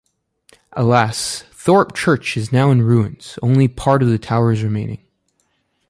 [0.73, 5.03] Alas, Thorpe church is now in ruins, only part of the tower remaining.